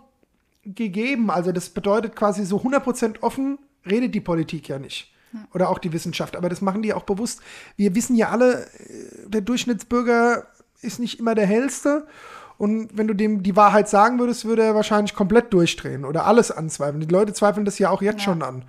[0.64, 1.30] gegeben.
[1.32, 5.12] Also das bedeutet quasi so 100% offen redet die Politik ja nicht.
[5.54, 6.36] Oder auch die Wissenschaft.
[6.38, 7.42] Aber das machen die auch bewusst.
[7.76, 10.48] Wir wissen ja alle, äh, der Durchschnittsbürger
[10.82, 12.08] ist nicht immer der hellste.
[12.58, 16.52] Und wenn du dem die Wahrheit sagen würdest, würde er wahrscheinlich komplett durchdrehen oder alles
[16.52, 17.02] anzweifeln.
[17.02, 18.24] Die Leute zweifeln das ja auch jetzt Ja.
[18.26, 18.64] schon an.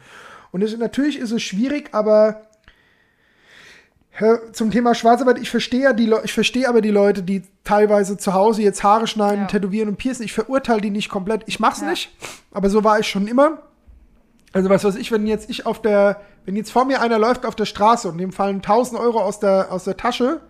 [0.51, 2.43] Und es, natürlich ist es schwierig, aber
[4.53, 8.17] Zum Thema Schwarzarbeit, ich verstehe ja die Le ich verstehe aber die Leute, die teilweise
[8.17, 9.47] zu Hause jetzt Haare schneiden, Ja.
[9.47, 10.23] tätowieren und piercen.
[10.25, 11.43] Ich verurteile die nicht komplett.
[11.45, 11.91] Ich mach's Ja.
[11.91, 12.11] nicht,
[12.51, 13.59] aber so war ich schon immer.
[14.55, 17.45] Also was weiß ich, wenn jetzt ich auf der, wenn jetzt vor mir einer läuft
[17.45, 20.41] auf der Straße und dem fallen 1000 Euro aus der, aus der Tasche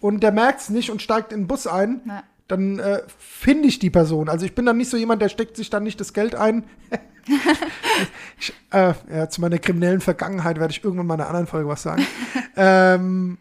[0.00, 2.22] und der merkt's nicht und steigt in den Bus ein, Ja.
[2.52, 4.28] Dann äh, finde ich die Person.
[4.28, 6.64] Also ich bin dann nicht so jemand, der steckt sich dann nicht das Geld ein.
[8.38, 10.04] ich, äh, ja, zu meiner kriminellen Okay.
[10.04, 12.06] Vergangenheit werde ich irgendwann mal in einer anderen Folge was sagen.
[12.56, 13.38] ähm,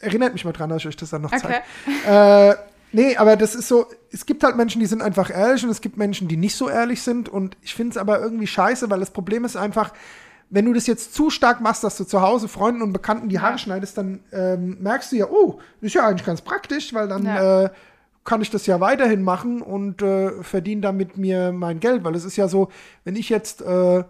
[0.00, 1.62] erinnert mich mal dran, dass ich euch das dann noch zeige.
[2.06, 2.54] Äh,
[2.92, 5.80] nee, aber das ist so, es gibt halt Menschen, die sind einfach ehrlich und es
[5.80, 9.00] gibt Menschen, die nicht so ehrlich sind und ich finde es aber irgendwie scheiße, weil
[9.00, 9.92] das Problem ist einfach,
[10.50, 13.40] wenn du das jetzt zu stark machst, dass du zu Hause Freunden und Bekannten die
[13.40, 13.58] Haare Ja.
[13.58, 17.24] schneidest, dann ähm, merkst du ja, oh, das ist ja eigentlich ganz praktisch, weil dann
[17.24, 17.64] Ja.
[17.64, 17.70] äh,
[18.24, 22.24] kann ich das ja weiterhin machen und äh, verdiene damit mir mein Geld, weil es
[22.24, 22.68] ist ja so,
[23.04, 24.04] wenn ich jetzt äh,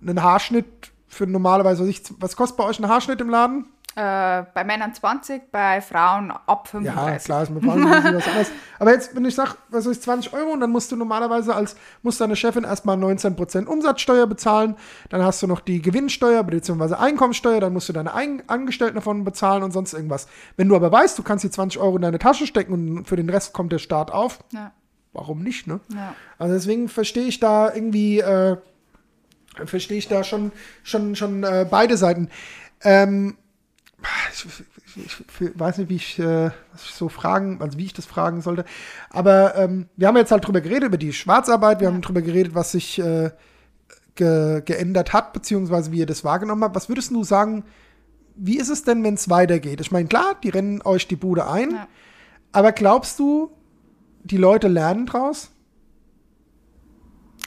[0.00, 1.86] einen Haarschnitt für normalerweise,
[2.18, 3.66] was, kostet bei euch ein Haarschnitt im Laden?
[3.98, 7.24] Äh, bei Männern 20, bei Frauen ab Ja, 35.
[7.24, 8.50] klar, ist mit Frauen ein was anderes.
[8.78, 11.74] Aber jetzt, wenn ich sage, was ich, 20 Euro, und dann musst du normalerweise als,
[12.02, 14.76] muss deine Chefin erstmal 19% Umsatzsteuer bezahlen,
[15.08, 16.94] dann hast du noch die Gewinnsteuer bzw.
[16.94, 20.28] Einkommensteuer, dann musst du deine Ein Angestellten davon bezahlen und sonst irgendwas.
[20.56, 23.16] Wenn du aber weißt, du kannst die 20 Euro in deine Tasche stecken und für
[23.16, 24.70] den Rest kommt der Staat auf, Ja,
[25.12, 25.80] warum nicht, ne?
[25.92, 26.14] ja.
[26.38, 28.58] Also deswegen verstehe ich da irgendwie, äh,
[29.64, 30.52] verstehe ich da schon,
[30.84, 32.28] schon, schon äh, beide Seiten.
[32.84, 33.36] Ähm,
[34.46, 38.64] ich, weiß nicht, wie ich, äh, so fragen, also wie ich das fragen sollte.
[39.10, 42.54] Aber ähm, wir haben jetzt halt drüber geredet, über die Schwarzarbeit, wir haben drüber geredet,
[42.54, 43.30] was sich äh,
[44.14, 46.74] ge geändert hat, beziehungsweise wie ihr das wahrgenommen habt.
[46.76, 47.64] Was würdest du sagen,
[48.36, 49.80] wie ist es denn, wenn es weitergeht?
[49.80, 51.88] Ich meine, klar, die rennen euch die Bude ein, Ja.
[52.52, 53.50] aber glaubst du,
[54.24, 55.50] die Leute lernen draus?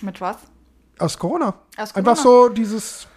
[0.02, 0.38] Mit was?
[1.00, 1.56] Aus Corona.
[1.78, 2.48] Aus Einfach Corona?
[2.48, 3.08] so dieses,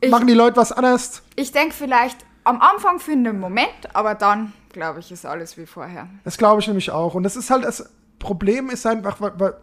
[0.00, 1.22] Ich- machen die Leute was anders.
[1.36, 5.66] Ich denke vielleicht am Anfang für einen Moment, aber dann, glaube ich, ist alles wie
[5.66, 6.08] vorher.
[6.24, 7.14] Das glaube ich nämlich auch.
[7.14, 9.54] Und das ist halt, das Problem ist einfach, weil, weil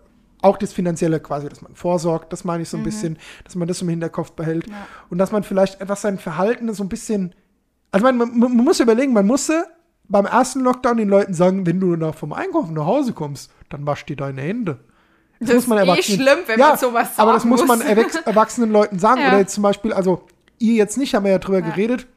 [0.42, 3.68] auch das Finanzielle quasi, dass man vorsorgt, das meine ich so ein bisschen, dass man
[3.68, 4.68] das im Hinterkopf behält.
[4.68, 4.74] Ja.
[5.10, 7.36] Und dass man vielleicht etwas sein Verhalten so ein bisschen,
[7.92, 9.66] also man, man, man muss überlegen, man musste
[10.08, 13.86] beim ersten Lockdown den Leuten sagen, wenn du nach vom Einkaufen nach Hause kommst, dann
[13.86, 14.80] wasch dir deine Hände.
[15.42, 17.88] Das ist eh schlimm, wenn man sowas Aber das muss man muss.
[17.88, 19.22] erwachs- erwachsenen Leuten sagen.
[19.22, 19.28] Ja.
[19.30, 20.24] Oder jetzt zum Beispiel, also
[20.58, 21.70] ihr jetzt nicht, haben wir ja drüber Ja.
[21.70, 22.08] geredet,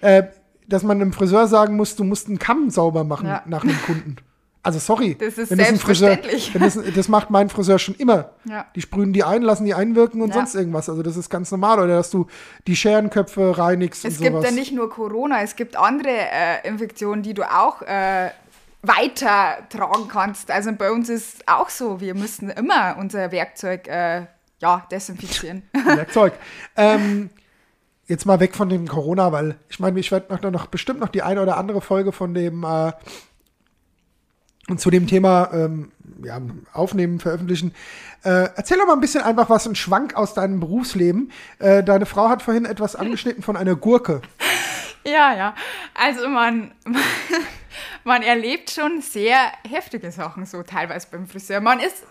[0.00, 0.24] äh,
[0.68, 3.42] dass man einem Friseur sagen muss, du musst einen Kamm sauber machen Ja.
[3.46, 4.16] nach einem Kunden.
[4.62, 5.14] Also sorry.
[5.14, 6.52] Das ist wenn Friseur, selbstverständlich.
[6.52, 8.30] wenn das, das macht mein Friseur schon immer.
[8.46, 8.66] Ja.
[8.74, 10.34] Die sprühen die ein, lassen die einwirken und Ja.
[10.34, 10.88] sonst irgendwas.
[10.88, 11.78] Also das ist ganz normal.
[11.78, 12.26] Oder dass du
[12.66, 14.44] die Scherenköpfe reinigst Es und gibt sowas.
[14.46, 18.30] ja nicht nur Corona, es gibt andere äh, Infektionen, die du auch äh,
[18.82, 20.50] weitertragen kannst.
[20.50, 24.26] Also bei uns ist auch so, wir müssen immer unser Werkzeug äh,
[24.60, 25.62] ja, desinfizieren.
[25.84, 26.32] Werkzeug.
[26.76, 27.30] ähm,
[28.06, 31.08] jetzt mal weg von dem Corona, weil ich meine, ich werde noch, noch bestimmt noch
[31.08, 32.92] die eine oder andere Folge von dem äh,
[34.68, 35.92] und zu dem Thema ähm,
[36.24, 36.40] ja,
[36.72, 37.72] aufnehmen, veröffentlichen.
[38.24, 41.30] Äh, erzähl doch mal ein bisschen einfach was, ein Schwank aus deinem Berufsleben.
[41.58, 44.22] Äh, deine Frau hat vorhin etwas angeschnitten von einer Gurke.
[45.04, 45.54] Ja, ja.
[45.94, 46.72] Also man,
[48.04, 51.60] man erlebt schon sehr heftige Sachen so teilweise beim Friseur.
[51.60, 52.04] Man ist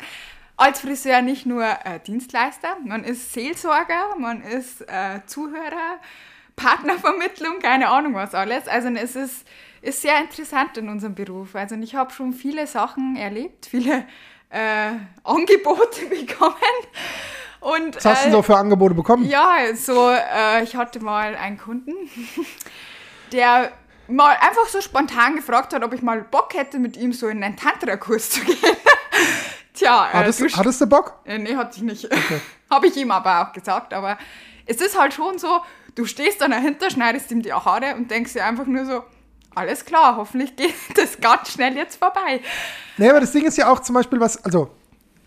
[0.58, 6.00] als Friseur nicht nur äh, Dienstleister, man ist Seelsorger, man ist äh, Zuhörer,
[6.56, 8.68] Partnervermittlung, keine Ahnung was alles.
[8.68, 9.48] Also es ist,
[9.82, 11.56] ist sehr interessant in unserem Beruf.
[11.56, 14.06] Also ich habe schon viele Sachen erlebt, viele
[14.50, 14.92] äh,
[15.24, 16.56] Angebote bekommen.
[17.60, 19.26] Und, Was hast du äh, denn so für Angebote bekommen?
[19.26, 21.94] ja, so, äh, ich hatte mal einen Kunden,
[23.32, 23.72] der
[24.08, 27.44] mal einfach so spontan gefragt hat, ob ich mal Bock hätte, mit ihm so in
[27.44, 28.58] einen Tantra-Kurs zu gehen.
[29.76, 31.20] Tja, äh, Hattest, du hattest du Bock?
[31.26, 32.10] äh, nee, hatte ich nicht.
[32.70, 33.94] Habe ich ihm aber auch gesagt.
[33.94, 34.18] Aber
[34.66, 35.60] es ist halt schon so,
[35.94, 39.04] du stehst dann dahinter, schneidest ihm die Haare und denkst dir einfach nur so,
[39.54, 42.42] alles klar, hoffentlich geht das ganz schnell jetzt vorbei.
[42.98, 44.72] Nee, aber das Ding ist ja auch zum Beispiel was, also,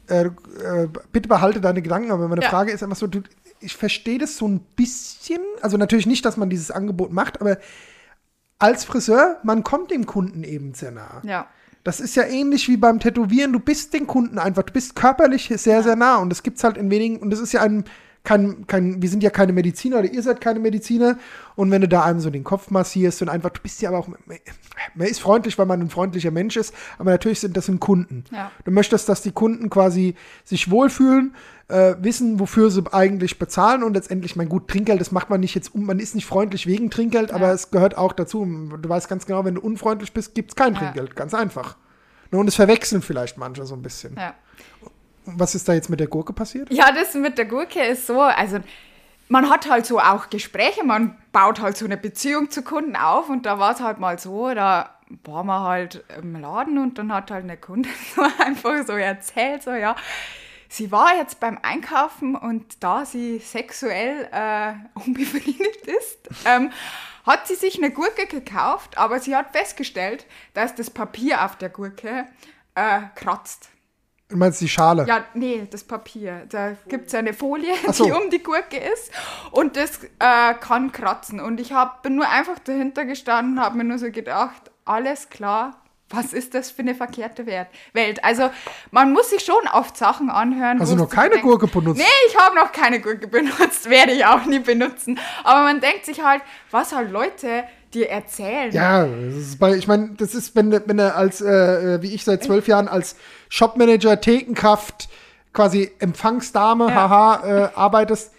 [0.08, 2.48] äh, äh, bitte behalte deine Gedanken, aber meine Ja.
[2.48, 3.22] Frage ist einfach so, du,
[3.60, 7.58] ich verstehe das so ein bisschen, also natürlich nicht, dass man dieses Angebot macht, aber
[8.58, 11.20] als Friseur, man kommt dem Kunden eben sehr nah.
[11.22, 11.46] Ja.
[11.88, 15.50] Das ist ja ähnlich wie beim Tätowieren, du bist den Kunden einfach, du bist körperlich
[15.56, 16.16] sehr, sehr nah.
[16.16, 17.84] Und das gibt's halt in wenigen, und das ist ja ein,
[18.28, 21.16] kein, kein, wir sind ja keine Mediziner oder ihr seid keine Mediziner
[21.56, 23.98] und wenn du da einem so den Kopf massierst und einfach, du bist ja aber
[24.00, 24.08] auch,
[24.94, 28.24] man ist freundlich, weil man ein freundlicher Mensch ist, aber natürlich sind das sind Kunden.
[28.30, 28.50] Ja.
[28.66, 30.14] Du möchtest, dass die Kunden quasi
[30.44, 31.34] sich wohlfühlen,
[31.68, 35.54] äh, wissen, wofür sie eigentlich bezahlen und letztendlich, mein gut, Trinkgeld, das macht man nicht
[35.54, 37.52] jetzt um, man ist nicht freundlich wegen Trinkgeld, aber Ja.
[37.54, 38.44] es gehört auch dazu.
[38.44, 40.80] Du weißt ganz genau, wenn du unfreundlich bist, gibt's kein Ja.
[40.80, 41.76] Trinkgeld, ganz einfach.
[42.30, 44.14] Ne, Und das verwechseln vielleicht manche so ein bisschen.
[44.16, 44.34] ja.
[45.36, 46.72] Was ist da jetzt mit der Gurke passiert?
[46.72, 48.58] Ja, das mit der Gurke ist so, also
[49.28, 53.28] man hat halt so auch Gespräche, man baut halt so eine Beziehung zu Kunden auf
[53.28, 57.12] und da war es halt mal so, da waren wir halt im Laden und dann
[57.12, 59.96] hat halt eine Kundin so einfach so erzählt, so ja,
[60.68, 66.70] sie war jetzt beim Einkaufen und da sie sexuell äh, unbefriedigt ist, ähm,
[67.24, 71.68] hat sie sich eine Gurke gekauft, aber sie hat festgestellt, dass das Papier auf der
[71.68, 72.26] Gurke
[72.74, 73.70] äh, kratzt.
[74.28, 75.06] Du meinst die Schale?
[75.08, 76.42] Ja, nee, das Papier.
[76.50, 78.04] Da gibt es eine Folie, so.
[78.04, 79.10] die um die Gurke ist
[79.52, 81.40] und das äh, kann kratzen.
[81.40, 85.80] Und ich hab, bin nur einfach dahinter gestanden, habe mir nur so gedacht, alles klar,
[86.10, 88.24] was ist das für eine verkehrte Welt?
[88.24, 88.50] Also
[88.90, 90.78] man muss sich schon oft Sachen anhören.
[90.80, 91.98] Hast du noch keine denkst, Gurke benutzt?
[91.98, 95.18] Nee, ich habe noch keine Gurke benutzt, werde ich auch nie benutzen.
[95.44, 97.64] Aber man denkt sich halt, was halt Leute
[97.94, 98.72] dir erzählen.
[98.72, 99.06] Ja,
[99.58, 102.68] bei, ich meine, das ist, wenn, wenn er als, äh, äh, wie ich seit zwölf
[102.68, 103.16] Jahren als
[103.48, 105.08] Shopmanager, Thekenkraft,
[105.52, 106.94] quasi Empfangsdame, ja.
[106.94, 108.32] haha, äh, arbeitest.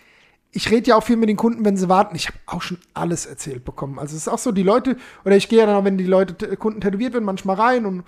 [0.52, 2.16] Ich rede ja auch viel mit den Kunden, wenn sie warten.
[2.16, 4.00] Ich habe auch schon alles erzählt bekommen.
[4.00, 6.06] Also es ist auch so, die Leute, oder ich gehe ja dann auch, wenn die
[6.06, 8.04] Leute, Kunden tätowiert werden, manchmal rein und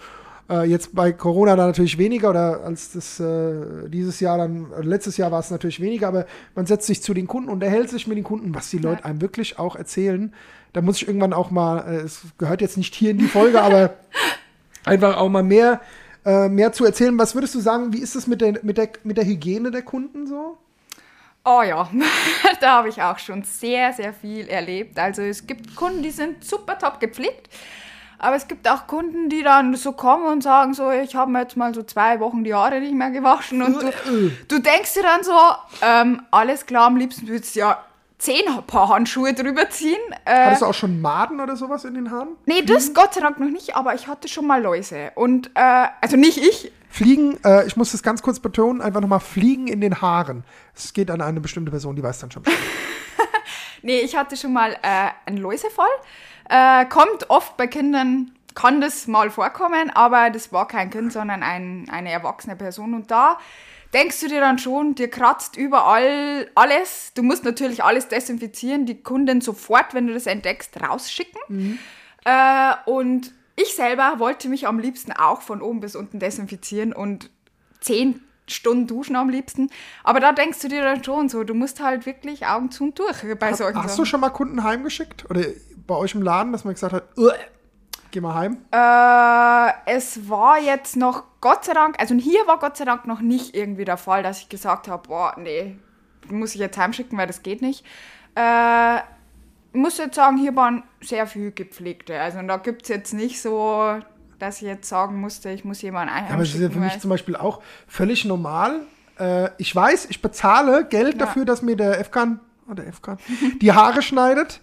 [0.49, 4.81] äh, jetzt bei Corona da natürlich weniger oder als das äh, dieses Jahr dann, äh,
[4.81, 6.25] letztes Jahr war es natürlich weniger, aber
[6.55, 9.21] man setzt sich zu den Kunden, unterhält sich mit den Kunden, was die Leute einem
[9.21, 10.33] wirklich auch erzählen
[10.73, 13.61] da muss ich irgendwann auch mal, äh, es gehört jetzt nicht hier in die Folge,
[13.61, 13.95] aber
[14.85, 15.81] einfach auch mal mehr,
[16.25, 17.17] äh, mehr zu erzählen.
[17.17, 19.81] Was würdest du sagen, wie ist es mit der, mit, der, mit der Hygiene der
[19.81, 20.57] Kunden so?
[21.43, 21.89] Oh ja,
[22.61, 24.97] da habe ich auch schon sehr, sehr viel erlebt.
[24.99, 27.49] Also es gibt Kunden, die sind super top gepflegt.
[28.23, 31.41] Aber es gibt auch Kunden, die dann so kommen und sagen so, ich habe mir
[31.41, 33.63] jetzt mal so zwei Wochen die Haare nicht mehr gewaschen.
[33.63, 35.33] Und du, du denkst dir dann so,
[35.81, 37.83] ähm, alles klar, am liebsten würdest du ja
[38.19, 39.97] zehn Paar Handschuhe drüber ziehen.
[40.25, 42.37] Äh, Hattest du auch schon Maden oder sowas in den Haaren?
[42.45, 42.93] Nee, das?
[42.93, 45.11] Gott sei Dank noch nicht, aber ich hatte schon mal Läuse.
[45.15, 46.71] Und, äh, also nicht ich.
[46.89, 50.43] Fliegen, äh, ich muss das ganz kurz betonen, einfach nochmal Fliegen in den Haaren.
[50.75, 52.43] Es geht an eine bestimmte Person, die weiß dann schon.
[53.81, 55.89] nee, ich hatte schon mal äh, einen Läusefall.
[56.51, 61.43] Äh, kommt oft bei Kindern, kann das mal vorkommen, aber das war kein Kind, sondern
[61.43, 62.93] ein, eine erwachsene Person.
[62.93, 63.39] Und da
[63.93, 67.13] denkst du dir dann schon, dir kratzt überall alles.
[67.13, 71.39] Du musst natürlich alles desinfizieren, die Kunden sofort, wenn du das entdeckst, rausschicken.
[71.47, 71.79] Mhm.
[72.25, 77.29] Äh, und ich selber wollte mich am liebsten auch von oben bis unten desinfizieren und
[77.79, 79.69] zehn Stunden duschen am liebsten.
[80.03, 82.99] Aber da denkst du dir dann schon so, du musst halt wirklich Augen zu und
[82.99, 83.97] durch bei solchen Hast Sachen.
[83.97, 85.29] du schon mal Kunden heimgeschickt?
[85.29, 85.45] Oder
[85.91, 87.03] bei euch im Laden, dass man gesagt hat,
[88.11, 88.57] Geh mal heim.
[88.71, 93.21] Äh, es war jetzt noch, Gott sei Dank, also hier war Gott sei Dank noch
[93.21, 95.77] nicht irgendwie der Fall, dass ich gesagt habe, boah, nee,
[96.29, 97.85] muss ich jetzt heimschicken, weil das geht nicht.
[98.35, 98.99] Äh,
[99.73, 102.19] muss jetzt sagen, hier waren sehr viel Gepflegte.
[102.19, 103.99] Also da gibt es jetzt nicht so,
[104.39, 106.29] dass ich jetzt sagen musste, ich muss jemanden heimschicken.
[106.29, 108.81] Ja, aber das ist ja für mich zum Beispiel auch völlig normal.
[109.19, 111.25] Äh, ich weiß, ich bezahle Geld ja.
[111.25, 113.17] dafür, dass mir der Efkan, oder Efkan,
[113.61, 114.59] die Haare schneidet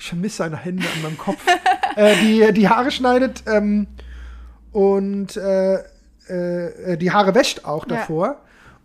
[0.00, 1.44] ich vermisse seine Hände an meinem Kopf,
[1.96, 3.86] äh, die, die Haare schneidet ähm,
[4.72, 5.74] und äh,
[6.26, 8.26] äh, die Haare wäscht auch davor.
[8.26, 8.36] Ja.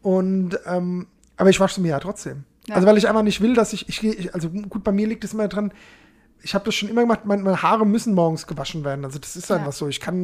[0.01, 2.43] Und ähm, aber ich wasche sie mir ja trotzdem.
[2.67, 2.75] Ja.
[2.75, 5.33] Also weil ich einfach nicht will, dass ich, ich, also gut, bei mir liegt es
[5.33, 5.71] immer dran,
[6.45, 9.03] ich habe das schon immer gemacht, meine, Haare müssen morgens gewaschen werden.
[9.03, 9.87] Also das ist einfach so.
[9.87, 10.23] Ich kann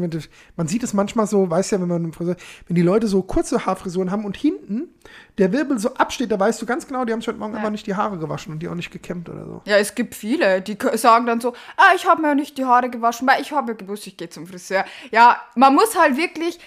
[0.56, 2.36] man sieht es manchmal so, weiß ja, wenn man Friseur,
[2.68, 4.94] wenn die Leute so kurze Haarfrisuren haben und hinten
[5.40, 7.58] der Wirbel so absteht, da weißt du ganz genau, die haben schon morgen ja.
[7.58, 9.62] einfach nicht die Haare gewaschen und die auch nicht gekämmt oder so.
[9.66, 12.92] Ja, es gibt viele, die sagen dann so, ah, ich habe mir nicht die Haare
[12.92, 14.86] gewaschen, weil ich habe gewusst, ich gehe zum Friseur.
[15.10, 16.60] Ja, man muss halt wirklich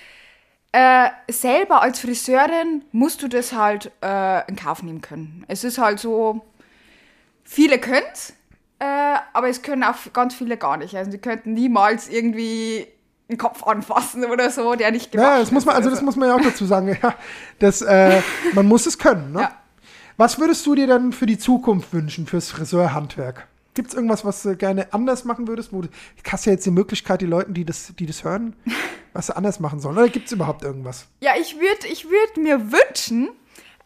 [0.72, 5.44] äh, selber als Friseurin musst du das halt äh, in Kauf nehmen können.
[5.46, 6.44] Es ist halt so,
[7.44, 8.34] viele können es,
[8.84, 10.94] äh, aber es können auch ganz viele gar nicht.
[10.96, 12.86] Also die könnten niemals irgendwie
[13.28, 16.16] einen Kopf anfassen oder so, der nicht gemacht Ja, das muss man, also das muss
[16.16, 16.96] man ja auch dazu sagen.
[17.02, 17.14] Ja,
[17.58, 18.20] das, äh,
[18.52, 19.32] man muss es können.
[19.32, 19.40] Ne?
[19.40, 19.52] Ja.
[20.16, 23.48] Was würdest du dir dann für die Zukunft wünschen, fürs Friseurhandwerk?
[23.72, 25.72] Gibt es irgendwas, was du gerne anders machen würdest?
[25.72, 25.88] Wo du,
[26.28, 28.54] hast ja jetzt die Möglichkeit, die Leute, die das, die das hören,
[29.12, 29.96] was sie anders machen sollen.
[29.96, 31.06] Oder gibt es überhaupt irgendwas?
[31.20, 33.30] Ja, ich würde ich würd mir wünschen,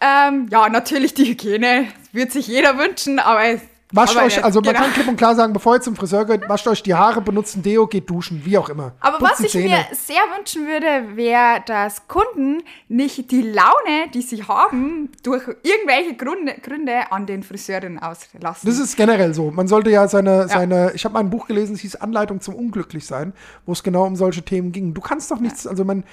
[0.01, 4.61] ähm, ja, natürlich die Hygiene, würde sich jeder wünschen, aber es Wascht aber euch, also
[4.61, 4.85] man genau.
[4.85, 7.57] kann klipp und klar sagen, bevor ihr zum Friseur geht, wascht euch die Haare, benutzt
[7.57, 8.93] ein Deo, geht duschen, wie auch immer.
[9.01, 9.69] Aber Putzen was ich Zähne.
[9.69, 16.17] mir sehr wünschen würde, wäre, dass Kunden nicht die Laune, die sie haben, durch irgendwelche
[16.17, 18.69] Gründe, Gründe an den Friseurinnen auslassen.
[18.69, 19.51] Das ist generell so.
[19.51, 20.49] Man sollte ja seine, ja.
[20.49, 23.33] seine ich habe mal ein Buch gelesen, es hieß Anleitung zum Unglücklichsein,
[23.65, 24.93] wo es genau um solche Themen ging.
[24.93, 25.71] Du kannst doch nichts, ja.
[25.71, 26.05] also man,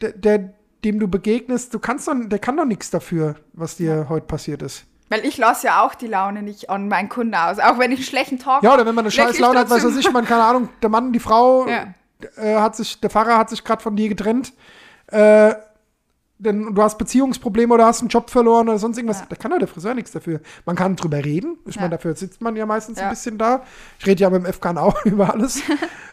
[0.00, 0.54] der, der,
[0.84, 4.08] dem du begegnest, du kannst doch, der kann doch nichts dafür, was dir ja.
[4.08, 4.86] heute passiert ist.
[5.08, 7.98] Weil ich lasse ja auch die Laune nicht an meinen Kunden aus, auch wenn ich
[7.98, 10.42] einen schlechten Tag Ja, oder wenn man eine scheiß Laune hat, weiß ich, man, keine
[10.44, 11.94] Ahnung, der Mann, die Frau, ja.
[12.36, 14.52] äh, hat sich, der Pfarrer hat sich gerade von dir getrennt.
[15.08, 15.54] Äh,
[16.42, 19.26] denn du hast Beziehungsprobleme oder hast einen Job verloren oder sonst irgendwas, ja.
[19.28, 20.40] da kann doch der Friseur nichts dafür.
[20.66, 21.56] Man kann drüber reden.
[21.66, 21.82] Ich ja.
[21.82, 23.04] meine, dafür sitzt man ja meistens ja.
[23.04, 23.62] ein bisschen da.
[24.00, 25.62] Ich rede ja mit dem FKN auch über alles.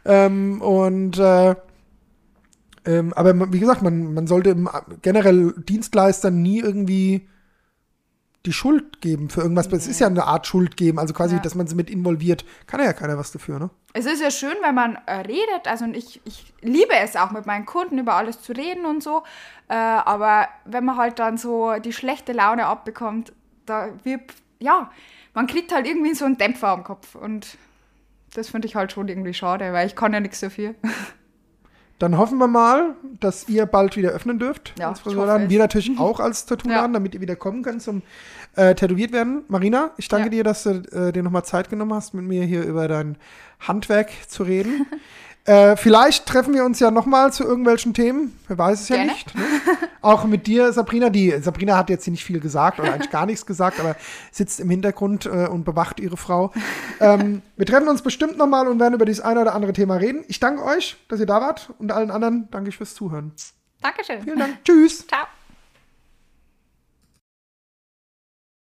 [0.06, 1.56] ähm, und äh,
[2.86, 4.56] ähm, aber wie gesagt, man, man sollte
[5.02, 7.28] generell Dienstleistern nie irgendwie
[8.49, 9.67] die Schuld geben für irgendwas.
[9.67, 11.41] Es ist ja eine Art Schuld geben, also quasi, ja.
[11.41, 12.43] dass man sie mit involviert.
[12.65, 13.69] Kann ja keiner was dafür, ne?
[13.93, 15.67] Es ist ja schön, wenn man äh, redet.
[15.67, 19.21] Also ich, ich liebe es auch mit meinen Kunden über alles zu reden und so.
[19.67, 23.33] Äh, aber wenn man halt dann so die schlechte Laune abbekommt,
[23.67, 24.21] da wird,
[24.57, 24.89] ja,
[25.35, 27.13] man kriegt halt irgendwie so einen Dämpfer am Kopf.
[27.13, 27.59] Und
[28.33, 30.73] das finde ich halt schon irgendwie schade, weil ich kann ja nichts dafür.
[31.99, 34.73] Dann hoffen wir mal, dass ihr bald wieder öffnen dürft.
[34.79, 35.49] Ja, als Friseurladen.
[35.49, 36.93] Wir natürlich auch als Tattoo-Laden, ja.
[36.93, 38.01] damit ihr wieder kommen könnt zum
[38.55, 39.43] äh, tätowiert werden.
[39.47, 40.31] Marina, ich danke ja.
[40.31, 43.17] dir, dass du äh, dir nochmal Zeit genommen hast, mit mir hier über dein
[43.59, 44.85] Handwerk zu reden.
[45.45, 48.38] Äh, vielleicht treffen wir uns ja nochmal zu irgendwelchen Themen.
[48.47, 49.07] Wer weiß es Gerne.
[49.07, 49.35] ja nicht.
[49.35, 49.41] Ne?
[50.01, 51.09] Auch mit dir, Sabrina.
[51.09, 53.95] Die Sabrina hat jetzt hier nicht viel gesagt oder eigentlich gar nichts gesagt, aber
[54.31, 56.51] sitzt im Hintergrund äh, und bewacht ihre Frau.
[56.99, 60.23] Ähm, wir treffen uns bestimmt nochmal und werden über dieses eine oder andere Thema reden.
[60.27, 63.31] Ich danke euch, dass ihr da wart und allen anderen danke ich fürs Zuhören.
[63.81, 64.21] Dankeschön.
[64.21, 64.63] Vielen Dank.
[64.63, 65.07] Tschüss.
[65.07, 65.25] Ciao.